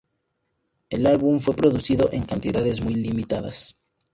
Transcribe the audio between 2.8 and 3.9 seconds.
muy limitadas.